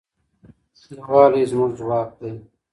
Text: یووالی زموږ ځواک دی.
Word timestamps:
یووالی 0.97 1.43
زموږ 1.51 1.71
ځواک 1.79 2.09
دی. 2.19 2.31